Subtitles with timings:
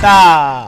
[0.00, 0.66] 大。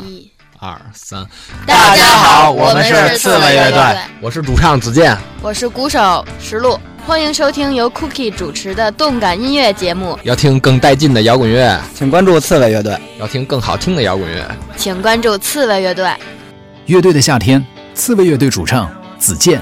[0.00, 0.30] 一。
[0.58, 1.24] 二三，
[1.66, 10.18] 大家好，我们是刺猬乐队，我是主唱子健，我是鼓手石路，欢迎收听由 Cookie 主持的动感音乐节目。
[10.22, 12.98] 要听更带劲的摇滚乐，请关注刺猬乐队。
[13.20, 16.10] 要听更好听的摇滚乐，请关注刺猬乐队。
[16.86, 19.60] 乐队的夏天，刺猬乐队主唱子健。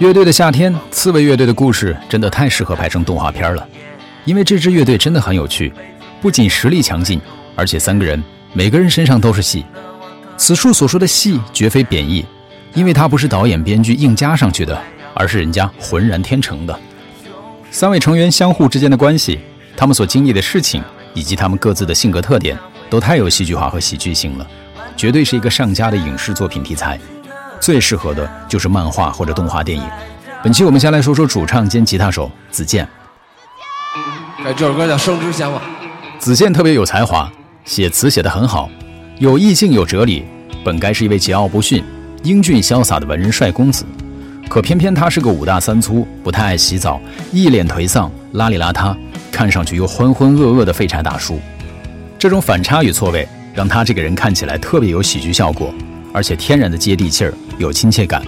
[0.00, 3.66] 乐队的夏天，刺猬乐队的故事真的太适合拍成动画片了，
[4.24, 5.72] 因为这支乐队真的很有趣，
[6.20, 7.20] 不仅实力强劲，
[7.54, 9.64] 而且三个人每个人身上都是戏。
[10.36, 12.26] 此处所说的戏绝非贬义，
[12.74, 14.76] 因为它不是导演编剧硬加上去的，
[15.14, 16.76] 而是人家浑然天成的。
[17.70, 19.38] 三位成员相互之间的关系，
[19.76, 20.82] 他们所经历的事情，
[21.14, 22.58] 以及他们各自的性格特点，
[22.90, 24.46] 都太有戏剧化和喜剧性了，
[24.96, 26.98] 绝对是一个上佳的影视作品题材。
[27.64, 29.82] 最适合的就是漫画或者动画电影。
[30.42, 32.86] 本期我们先来说说主唱兼吉他手子健。
[34.44, 35.58] 哎，这首歌叫《生之向往》。
[36.18, 37.32] 子健特别有才华，
[37.64, 38.68] 写词写得很好，
[39.18, 40.26] 有意境有哲理，
[40.62, 41.82] 本该是一位桀骜不驯、
[42.22, 43.86] 英俊潇洒的文人帅公子，
[44.46, 47.00] 可偏偏他是个五大三粗、不太爱洗澡、
[47.32, 48.94] 一脸颓丧、邋里邋遢，
[49.32, 51.40] 看上去又浑浑噩噩的废柴大叔。
[52.18, 55.72] 这种反差与错位，让他这个人看起来特别有喜剧效果。
[56.12, 58.22] 而且天然的接地气儿，有亲切感。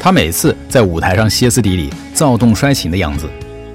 [0.00, 3.28] 他每次在舞台上歇斯底里、躁动衰情的样子，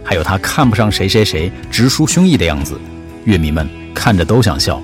[0.03, 2.77] 还有他看不上谁谁谁、直抒胸臆的样子，
[3.23, 4.81] 乐迷们看着都想笑。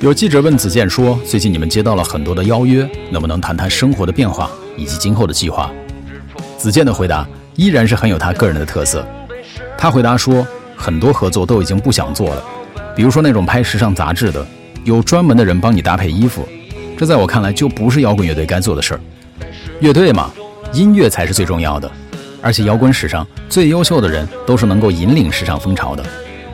[0.00, 5.70] 有记者问子健说：“最近你们接到了很多的邀约，能不能谈谈生活的变化以及今后的计划？”
[6.56, 9.06] 子健的回答依然是很有他个人的特色。
[9.76, 10.46] 他回答说
[10.76, 12.44] ：“很多合作都已经不想做了，
[12.94, 14.46] 比如说那种拍时尚杂志的，
[14.84, 16.46] 有专门的人帮你搭配衣服。”
[17.00, 19.00] 这在我看来就不是摇滚乐队该做的事儿。
[19.80, 20.30] 乐队嘛，
[20.70, 21.90] 音乐才是最重要的。
[22.42, 26.04] 而且摇滚史上最优秀的人都是能够引领时尚风潮的。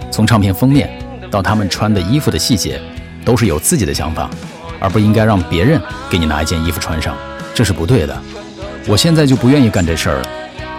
[0.09, 0.89] 从唱片封面
[1.33, 2.81] 到他们穿的衣服的细节，
[3.25, 4.31] 都是有自己的想法，
[4.79, 7.17] 而不应该让别人给你拿一件衣服穿上，
[7.53, 8.17] 这是不对的。
[8.87, 10.29] 我现在就不愿意干这事儿了。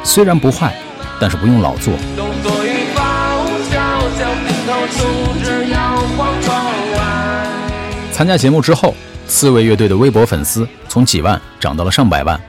[0.01, 0.73] 虽然不坏，
[1.19, 1.93] 但是不用老做。
[8.17, 8.95] 参加节目之后。
[9.27, 12.39] 刺猬乐队的微博粉丝从几万涨到了上百万。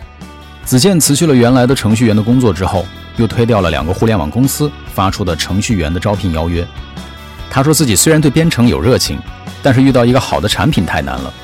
[0.64, 2.86] 子健辞去了原来的程序员的工作之后，
[3.16, 6.64] 又推掉了两个互联网公司发出的程序员的招聘邀约。
[7.50, 9.18] 他说自己虽然对编程有热情，
[9.60, 11.34] 但是遇到一个好的产品太难了。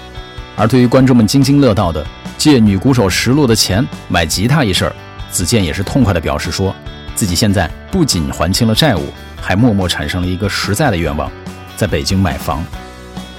[0.56, 2.06] 而对于观众们津津乐道的
[2.38, 4.90] 借女鼓手石路的钱买吉他一事，
[5.32, 6.74] 子健也是痛快地表示说，
[7.16, 11.28] 自己现在不仅还清了债务，还默默产生了一个实在的愿望，
[11.76, 12.64] 在北京买房。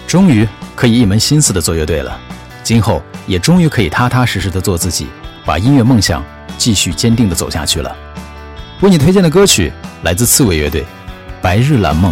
[0.08, 0.48] 终于。
[0.76, 2.20] 可以一门心思的做乐队了，
[2.62, 5.08] 今后也终于可以踏踏实实的做自己，
[5.46, 6.22] 把音乐梦想
[6.58, 7.96] 继续坚定的走下去了。
[8.82, 9.72] 为你推荐的歌曲
[10.04, 10.82] 来自刺猬乐队，
[11.42, 12.12] 《白日蓝梦》。